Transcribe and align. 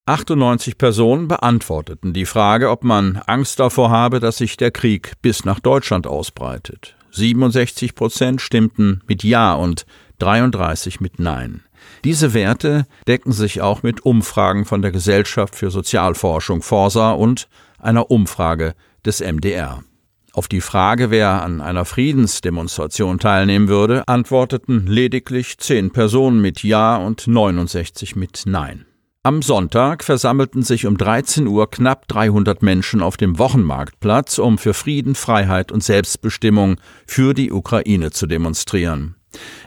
98 0.06 0.76
Personen 0.76 1.28
beantworteten 1.28 2.12
die 2.12 2.26
Frage, 2.26 2.70
ob 2.70 2.82
man 2.82 3.20
Angst 3.26 3.60
davor 3.60 3.90
habe, 3.90 4.18
dass 4.18 4.38
sich 4.38 4.56
der 4.56 4.72
Krieg 4.72 5.12
bis 5.22 5.44
nach 5.44 5.60
Deutschland 5.60 6.06
ausbreitet. 6.06 6.96
67 7.12 7.94
Prozent 7.94 8.40
stimmten 8.40 9.02
mit 9.06 9.22
Ja 9.22 9.54
und 9.54 9.86
33 10.18 11.00
mit 11.00 11.18
Nein. 11.18 11.62
Diese 12.04 12.34
Werte 12.34 12.86
decken 13.06 13.32
sich 13.32 13.60
auch 13.60 13.82
mit 13.82 14.04
Umfragen 14.04 14.64
von 14.64 14.82
der 14.82 14.90
Gesellschaft 14.90 15.54
für 15.54 15.70
Sozialforschung 15.70 16.62
Forsa 16.62 17.12
und 17.12 17.48
einer 17.78 18.10
Umfrage 18.10 18.74
des 19.04 19.20
MDR. 19.20 19.82
Auf 20.32 20.46
die 20.46 20.60
Frage, 20.60 21.10
wer 21.10 21.42
an 21.42 21.60
einer 21.60 21.84
Friedensdemonstration 21.84 23.18
teilnehmen 23.18 23.68
würde, 23.68 24.06
antworteten 24.06 24.86
lediglich 24.86 25.58
zehn 25.58 25.90
Personen 25.90 26.40
mit 26.40 26.62
Ja 26.62 26.96
und 26.96 27.26
69 27.26 28.14
mit 28.14 28.42
Nein. 28.46 28.86
Am 29.22 29.42
Sonntag 29.42 30.02
versammelten 30.02 30.62
sich 30.62 30.86
um 30.86 30.96
13 30.96 31.46
Uhr 31.46 31.70
knapp 31.70 32.08
300 32.08 32.62
Menschen 32.62 33.02
auf 33.02 33.18
dem 33.18 33.38
Wochenmarktplatz, 33.38 34.38
um 34.38 34.56
für 34.56 34.72
Frieden, 34.72 35.14
Freiheit 35.14 35.72
und 35.72 35.84
Selbstbestimmung 35.84 36.76
für 37.06 37.34
die 37.34 37.52
Ukraine 37.52 38.12
zu 38.12 38.26
demonstrieren. 38.26 39.16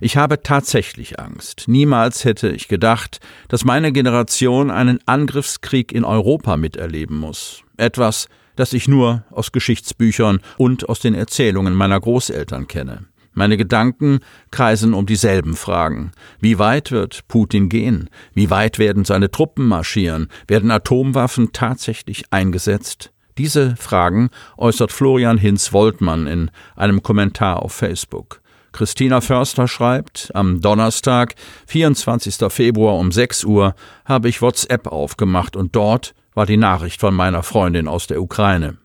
Ich 0.01 0.17
habe 0.17 0.41
tatsächlich 0.41 1.19
Angst. 1.19 1.65
Niemals 1.67 2.25
hätte 2.25 2.49
ich 2.49 2.67
gedacht, 2.67 3.19
dass 3.47 3.63
meine 3.63 3.91
Generation 3.91 4.71
einen 4.71 4.99
Angriffskrieg 5.05 5.91
in 5.91 6.03
Europa 6.03 6.57
miterleben 6.57 7.17
muss. 7.17 7.61
Etwas, 7.77 8.27
das 8.55 8.73
ich 8.73 8.87
nur 8.87 9.23
aus 9.31 9.51
Geschichtsbüchern 9.51 10.39
und 10.57 10.89
aus 10.89 10.99
den 10.99 11.15
Erzählungen 11.15 11.73
meiner 11.73 11.99
Großeltern 11.99 12.67
kenne. 12.67 13.05
Meine 13.33 13.57
Gedanken 13.57 14.19
kreisen 14.51 14.93
um 14.93 15.07
dieselben 15.07 15.55
Fragen. 15.55 16.11
Wie 16.39 16.59
weit 16.59 16.91
wird 16.91 17.27
Putin 17.27 17.67
gehen? 17.67 18.09
Wie 18.33 18.51
weit 18.51 18.77
werden 18.77 19.05
seine 19.05 19.31
Truppen 19.31 19.65
marschieren? 19.65 20.27
Werden 20.47 20.69
Atomwaffen 20.69 21.51
tatsächlich 21.51 22.25
eingesetzt? 22.31 23.11
Diese 23.39 23.75
Fragen 23.75 24.29
äußert 24.57 24.91
Florian 24.91 25.39
Hinz-Woltmann 25.39 26.27
in 26.27 26.51
einem 26.75 27.01
Kommentar 27.01 27.63
auf 27.63 27.73
Facebook. 27.73 28.41
Christina 28.71 29.21
Förster 29.21 29.67
schreibt, 29.67 30.31
am 30.33 30.61
Donnerstag, 30.61 31.35
24. 31.67 32.35
Februar 32.49 32.97
um 32.97 33.11
6 33.11 33.43
Uhr, 33.45 33.75
habe 34.05 34.29
ich 34.29 34.41
WhatsApp 34.41 34.87
aufgemacht 34.87 35.55
und 35.55 35.75
dort 35.75 36.13
war 36.33 36.45
die 36.45 36.57
Nachricht 36.57 36.99
von 36.99 37.13
meiner 37.13 37.43
Freundin 37.43 37.87
aus 37.87 38.07
der 38.07 38.21
Ukraine. 38.21 38.77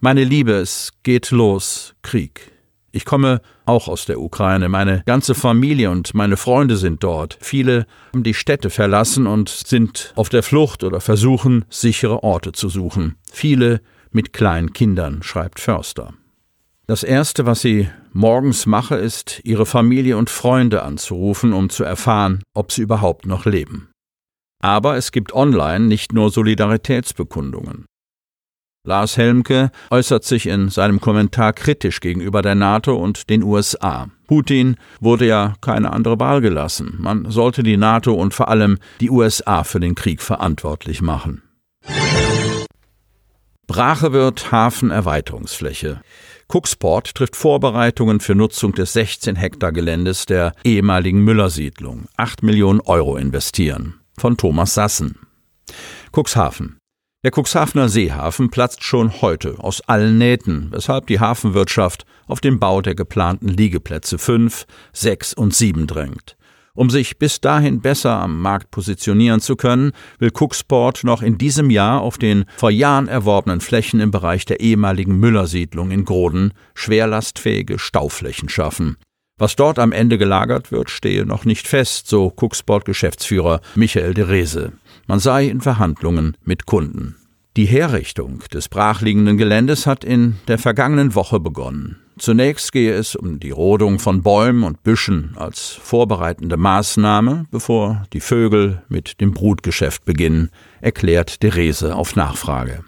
Meine 0.00 0.24
Liebe, 0.24 0.52
es 0.52 0.92
geht 1.02 1.30
los, 1.30 1.94
Krieg. 2.02 2.52
Ich 2.90 3.04
komme 3.04 3.42
auch 3.66 3.88
aus 3.88 4.06
der 4.06 4.20
Ukraine. 4.20 4.68
Meine 4.68 5.02
ganze 5.04 5.34
Familie 5.34 5.90
und 5.90 6.14
meine 6.14 6.36
Freunde 6.36 6.76
sind 6.76 7.04
dort. 7.04 7.36
Viele 7.40 7.86
haben 8.12 8.22
die 8.22 8.34
Städte 8.34 8.70
verlassen 8.70 9.26
und 9.26 9.48
sind 9.48 10.12
auf 10.16 10.28
der 10.28 10.42
Flucht 10.42 10.84
oder 10.84 11.00
versuchen, 11.00 11.64
sichere 11.68 12.22
Orte 12.22 12.52
zu 12.52 12.68
suchen. 12.68 13.16
Viele 13.30 13.80
mit 14.10 14.32
kleinen 14.32 14.72
Kindern, 14.72 15.22
schreibt 15.22 15.60
Förster. 15.60 16.14
Das 16.86 17.02
Erste, 17.02 17.44
was 17.44 17.60
sie 17.60 17.90
morgens 18.12 18.64
mache, 18.64 18.96
ist, 18.96 19.42
ihre 19.44 19.66
Familie 19.66 20.16
und 20.16 20.30
Freunde 20.30 20.82
anzurufen, 20.82 21.52
um 21.52 21.68
zu 21.68 21.84
erfahren, 21.84 22.42
ob 22.54 22.72
sie 22.72 22.80
überhaupt 22.80 23.26
noch 23.26 23.44
leben. 23.44 23.87
Aber 24.60 24.96
es 24.96 25.12
gibt 25.12 25.32
online 25.32 25.86
nicht 25.86 26.12
nur 26.12 26.30
Solidaritätsbekundungen. 26.30 27.86
Lars 28.88 29.18
Helmke 29.18 29.70
äußert 29.90 30.24
sich 30.24 30.46
in 30.46 30.70
seinem 30.70 31.00
Kommentar 31.00 31.52
kritisch 31.52 32.00
gegenüber 32.00 32.40
der 32.42 32.54
NATO 32.54 32.96
und 32.96 33.28
den 33.28 33.42
USA. 33.42 34.08
Putin 34.26 34.76
wurde 35.00 35.26
ja 35.26 35.54
keine 35.60 35.92
andere 35.92 36.18
Wahl 36.18 36.40
gelassen. 36.40 36.96
Man 36.98 37.30
sollte 37.30 37.62
die 37.62 37.76
NATO 37.76 38.14
und 38.14 38.32
vor 38.32 38.48
allem 38.48 38.78
die 39.00 39.10
USA 39.10 39.62
für 39.62 39.78
den 39.78 39.94
Krieg 39.94 40.22
verantwortlich 40.22 41.02
machen. 41.02 41.42
Brache 43.66 44.12
wird 44.12 44.50
Hafenerweiterungsfläche. 44.50 46.00
Cooksport 46.50 47.14
trifft 47.14 47.36
Vorbereitungen 47.36 48.20
für 48.20 48.34
Nutzung 48.34 48.72
des 48.72 48.94
16 48.94 49.36
Hektar 49.36 49.72
Geländes 49.72 50.24
der 50.24 50.54
ehemaligen 50.64 51.22
Müller-Siedlung. 51.22 52.06
8 52.16 52.42
Millionen 52.42 52.80
Euro 52.80 53.18
investieren 53.18 54.00
von 54.18 54.36
Thomas 54.36 54.74
Sassen. 54.74 55.18
Cuxhaven. 56.12 56.78
Der 57.24 57.32
Cuxhavener 57.32 57.88
Seehafen 57.88 58.48
platzt 58.48 58.84
schon 58.84 59.20
heute 59.20 59.56
aus 59.58 59.80
allen 59.80 60.18
Nähten, 60.18 60.68
weshalb 60.70 61.08
die 61.08 61.18
Hafenwirtschaft 61.18 62.06
auf 62.28 62.40
den 62.40 62.60
Bau 62.60 62.80
der 62.80 62.94
geplanten 62.94 63.48
Liegeplätze 63.48 64.18
5, 64.18 64.66
6 64.92 65.34
und 65.34 65.52
7 65.54 65.86
drängt. 65.88 66.36
Um 66.74 66.90
sich 66.90 67.18
bis 67.18 67.40
dahin 67.40 67.80
besser 67.80 68.20
am 68.20 68.40
Markt 68.40 68.70
positionieren 68.70 69.40
zu 69.40 69.56
können, 69.56 69.90
will 70.20 70.30
Cooksport 70.32 71.02
noch 71.02 71.22
in 71.22 71.36
diesem 71.36 71.70
Jahr 71.70 72.02
auf 72.02 72.18
den 72.18 72.44
vor 72.56 72.70
Jahren 72.70 73.08
erworbenen 73.08 73.60
Flächen 73.60 73.98
im 73.98 74.12
Bereich 74.12 74.44
der 74.44 74.60
ehemaligen 74.60 75.18
Müllersiedlung 75.18 75.90
in 75.90 76.04
Groden 76.04 76.52
schwerlastfähige 76.74 77.80
Stauflächen 77.80 78.48
schaffen. 78.48 78.96
Was 79.38 79.54
dort 79.54 79.78
am 79.78 79.92
Ende 79.92 80.18
gelagert 80.18 80.72
wird, 80.72 80.90
stehe 80.90 81.24
noch 81.24 81.44
nicht 81.44 81.68
fest, 81.68 82.08
so 82.08 82.32
Cooksport-Geschäftsführer 82.34 83.60
Michael 83.76 84.12
de 84.12 84.24
Rese. 84.24 84.72
Man 85.06 85.20
sei 85.20 85.46
in 85.46 85.60
Verhandlungen 85.60 86.36
mit 86.44 86.66
Kunden. 86.66 87.16
Die 87.56 87.64
Herrichtung 87.66 88.42
des 88.52 88.68
brachliegenden 88.68 89.38
Geländes 89.38 89.86
hat 89.86 90.04
in 90.04 90.36
der 90.48 90.58
vergangenen 90.58 91.14
Woche 91.14 91.40
begonnen. 91.40 91.96
Zunächst 92.18 92.72
gehe 92.72 92.92
es 92.92 93.14
um 93.14 93.38
die 93.38 93.50
Rodung 93.50 94.00
von 94.00 94.22
Bäumen 94.22 94.64
und 94.64 94.82
Büschen 94.82 95.32
als 95.36 95.78
vorbereitende 95.80 96.56
Maßnahme, 96.56 97.46
bevor 97.50 98.04
die 98.12 98.20
Vögel 98.20 98.82
mit 98.88 99.20
dem 99.20 99.34
Brutgeschäft 99.34 100.04
beginnen, 100.04 100.50
erklärt 100.80 101.40
Therese 101.40 101.94
auf 101.94 102.16
Nachfrage. 102.16 102.84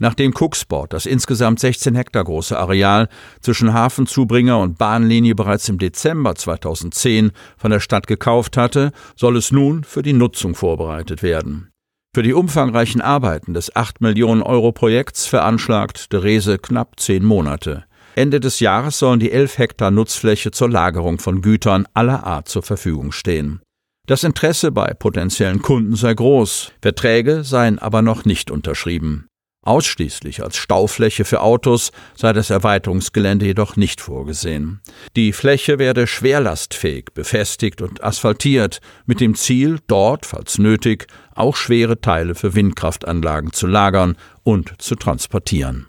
Nachdem 0.00 0.32
Cooksport 0.32 0.94
das 0.94 1.04
insgesamt 1.04 1.60
16 1.60 1.94
Hektar 1.94 2.24
große 2.24 2.58
Areal 2.58 3.08
zwischen 3.42 3.74
Hafenzubringer 3.74 4.58
und 4.58 4.78
Bahnlinie 4.78 5.34
bereits 5.34 5.68
im 5.68 5.76
Dezember 5.78 6.34
2010 6.34 7.32
von 7.58 7.70
der 7.70 7.80
Stadt 7.80 8.06
gekauft 8.06 8.56
hatte, 8.56 8.92
soll 9.14 9.36
es 9.36 9.52
nun 9.52 9.84
für 9.84 10.02
die 10.02 10.14
Nutzung 10.14 10.54
vorbereitet 10.54 11.22
werden. 11.22 11.68
Für 12.14 12.22
die 12.22 12.32
umfangreichen 12.32 13.02
Arbeiten 13.02 13.52
des 13.52 13.76
8 13.76 14.00
Millionen 14.00 14.42
Euro 14.42 14.72
Projekts 14.72 15.26
veranschlagt 15.26 16.08
Therese 16.08 16.58
knapp 16.58 16.98
zehn 16.98 17.22
Monate. 17.22 17.84
Ende 18.14 18.40
des 18.40 18.58
Jahres 18.58 18.98
sollen 18.98 19.20
die 19.20 19.30
11 19.30 19.58
Hektar 19.58 19.90
Nutzfläche 19.90 20.50
zur 20.50 20.70
Lagerung 20.70 21.18
von 21.18 21.42
Gütern 21.42 21.86
aller 21.92 22.24
Art 22.24 22.48
zur 22.48 22.62
Verfügung 22.62 23.12
stehen. 23.12 23.60
Das 24.06 24.24
Interesse 24.24 24.72
bei 24.72 24.94
potenziellen 24.94 25.60
Kunden 25.60 25.94
sei 25.94 26.14
groß, 26.14 26.72
Verträge 26.80 27.44
seien 27.44 27.78
aber 27.78 28.00
noch 28.00 28.24
nicht 28.24 28.50
unterschrieben. 28.50 29.29
Ausschließlich 29.62 30.42
als 30.42 30.56
Staufläche 30.56 31.26
für 31.26 31.42
Autos 31.42 31.92
sei 32.16 32.32
das 32.32 32.48
Erweiterungsgelände 32.48 33.44
jedoch 33.44 33.76
nicht 33.76 34.00
vorgesehen. 34.00 34.80
Die 35.16 35.34
Fläche 35.34 35.78
werde 35.78 36.06
schwerlastfähig, 36.06 37.12
befestigt 37.12 37.82
und 37.82 38.02
asphaltiert, 38.02 38.80
mit 39.04 39.20
dem 39.20 39.34
Ziel, 39.34 39.78
dort, 39.86 40.24
falls 40.24 40.56
nötig, 40.56 41.08
auch 41.34 41.56
schwere 41.56 42.00
Teile 42.00 42.34
für 42.34 42.54
Windkraftanlagen 42.54 43.52
zu 43.52 43.66
lagern 43.66 44.16
und 44.44 44.80
zu 44.80 44.94
transportieren. 44.94 45.86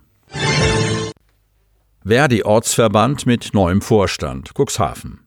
Verdi 2.03 2.44
Ortsverband 2.44 3.25
mit 3.25 3.53
neuem 3.53 3.81
Vorstand 3.81 4.51
Cuxhaven. 4.53 5.21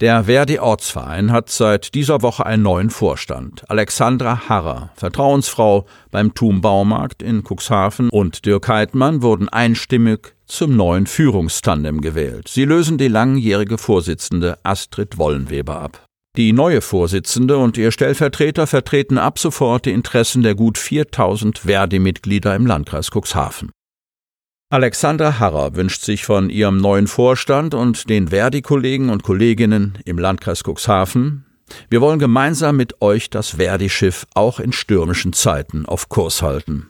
Der 0.00 0.24
Verdi 0.24 0.60
Ortsverein 0.60 1.32
hat 1.32 1.50
seit 1.50 1.92
dieser 1.92 2.22
Woche 2.22 2.46
einen 2.46 2.62
neuen 2.62 2.88
Vorstand. 2.88 3.68
Alexandra 3.68 4.48
Harrer, 4.48 4.90
Vertrauensfrau 4.94 5.86
beim 6.12 6.34
Thum 6.34 6.60
Baumarkt 6.60 7.20
in 7.20 7.42
Cuxhaven 7.42 8.08
und 8.10 8.46
Dirk 8.46 8.68
Heidmann 8.68 9.22
wurden 9.22 9.48
einstimmig 9.48 10.34
zum 10.46 10.76
neuen 10.76 11.08
Führungstandem 11.08 12.00
gewählt. 12.00 12.46
Sie 12.46 12.64
lösen 12.64 12.96
die 12.96 13.08
langjährige 13.08 13.76
Vorsitzende 13.76 14.58
Astrid 14.62 15.18
Wollenweber 15.18 15.80
ab. 15.80 16.04
Die 16.36 16.52
neue 16.52 16.80
Vorsitzende 16.80 17.58
und 17.58 17.76
ihr 17.76 17.90
Stellvertreter 17.90 18.68
vertreten 18.68 19.18
ab 19.18 19.40
sofort 19.40 19.84
die 19.84 19.90
Interessen 19.90 20.44
der 20.44 20.54
gut 20.54 20.78
4000 20.78 21.58
Verdi-Mitglieder 21.58 22.54
im 22.54 22.66
Landkreis 22.66 23.10
Cuxhaven. 23.10 23.72
Alexandra 24.70 25.38
Harrer 25.38 25.76
wünscht 25.76 26.02
sich 26.02 26.26
von 26.26 26.50
ihrem 26.50 26.76
neuen 26.76 27.06
Vorstand 27.06 27.72
und 27.72 28.10
den 28.10 28.28
Verdi-Kollegen 28.28 29.08
und 29.08 29.22
Kolleginnen 29.22 29.96
im 30.04 30.18
Landkreis 30.18 30.62
Cuxhaven, 30.62 31.46
wir 31.88 32.02
wollen 32.02 32.18
gemeinsam 32.18 32.76
mit 32.76 33.00
euch 33.00 33.30
das 33.30 33.56
Verdi-Schiff 33.56 34.26
auch 34.34 34.60
in 34.60 34.72
stürmischen 34.72 35.32
Zeiten 35.32 35.86
auf 35.86 36.08
Kurs 36.10 36.42
halten. 36.42 36.88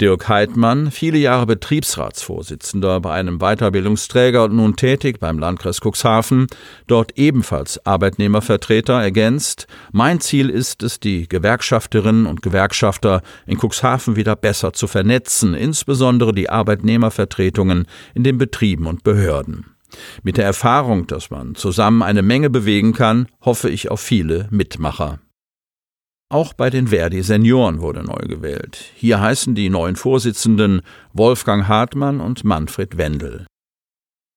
Dirk 0.00 0.28
Heidmann, 0.28 0.90
viele 0.90 1.18
Jahre 1.18 1.46
Betriebsratsvorsitzender 1.46 3.00
bei 3.00 3.12
einem 3.12 3.38
Weiterbildungsträger 3.38 4.44
und 4.44 4.56
nun 4.56 4.76
tätig 4.76 5.18
beim 5.20 5.38
Landkreis 5.38 5.80
Cuxhaven, 5.80 6.46
dort 6.86 7.18
ebenfalls 7.18 7.84
Arbeitnehmervertreter, 7.86 9.00
ergänzt, 9.00 9.66
mein 9.92 10.20
Ziel 10.20 10.50
ist 10.50 10.82
es, 10.82 11.00
die 11.00 11.28
Gewerkschafterinnen 11.28 12.26
und 12.26 12.42
Gewerkschafter 12.42 13.22
in 13.46 13.58
Cuxhaven 13.58 14.16
wieder 14.16 14.36
besser 14.36 14.72
zu 14.72 14.86
vernetzen, 14.86 15.54
insbesondere 15.54 16.32
die 16.32 16.50
Arbeitnehmervertretungen 16.50 17.86
in 18.14 18.24
den 18.24 18.38
Betrieben 18.38 18.86
und 18.86 19.04
Behörden. 19.04 19.66
Mit 20.22 20.36
der 20.36 20.44
Erfahrung, 20.44 21.06
dass 21.06 21.30
man 21.30 21.54
zusammen 21.54 22.02
eine 22.02 22.22
Menge 22.22 22.50
bewegen 22.50 22.92
kann, 22.92 23.28
hoffe 23.40 23.70
ich 23.70 23.90
auf 23.90 24.00
viele 24.00 24.48
Mitmacher. 24.50 25.20
Auch 26.30 26.52
bei 26.52 26.70
den 26.70 26.88
Verdi 26.88 27.22
Senioren 27.22 27.80
wurde 27.80 28.02
neu 28.02 28.26
gewählt. 28.26 28.78
Hier 28.96 29.20
heißen 29.20 29.54
die 29.54 29.70
neuen 29.70 29.96
Vorsitzenden 29.96 30.82
Wolfgang 31.12 31.68
Hartmann 31.68 32.20
und 32.20 32.44
Manfred 32.44 32.96
Wendel. 32.96 33.46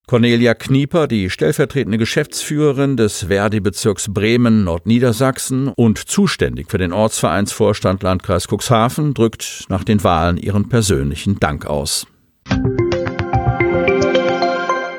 Cornelia 0.09 0.53
Knieper, 0.53 1.05
die 1.07 1.29
stellvertretende 1.29 1.97
Geschäftsführerin 1.97 2.95
des 2.95 3.25
Verdi-Bezirks 3.25 4.13
Bremen 4.13 4.63
Nordniedersachsen 4.63 5.67
und 5.67 5.97
zuständig 5.97 6.71
für 6.71 6.77
den 6.77 6.93
Ortsvereinsvorstand 6.93 8.03
Landkreis 8.03 8.47
Cuxhaven, 8.47 9.13
drückt 9.13 9.65
nach 9.67 9.83
den 9.83 10.01
Wahlen 10.05 10.37
ihren 10.37 10.69
persönlichen 10.69 11.41
Dank 11.41 11.65
aus. 11.65 12.07